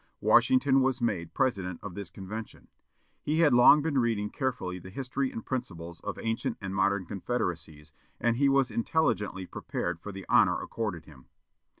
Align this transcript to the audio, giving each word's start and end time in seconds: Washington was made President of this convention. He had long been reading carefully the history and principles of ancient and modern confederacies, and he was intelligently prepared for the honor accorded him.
Washington 0.19 0.81
was 0.81 0.99
made 0.99 1.35
President 1.35 1.77
of 1.83 1.93
this 1.93 2.09
convention. 2.09 2.69
He 3.21 3.41
had 3.41 3.53
long 3.53 3.83
been 3.83 3.99
reading 3.99 4.31
carefully 4.31 4.79
the 4.79 4.89
history 4.89 5.31
and 5.31 5.45
principles 5.45 5.99
of 5.99 6.17
ancient 6.17 6.57
and 6.59 6.73
modern 6.73 7.05
confederacies, 7.05 7.93
and 8.19 8.37
he 8.37 8.49
was 8.49 8.71
intelligently 8.71 9.45
prepared 9.45 9.99
for 9.99 10.11
the 10.11 10.25
honor 10.27 10.59
accorded 10.59 11.05
him. 11.05 11.27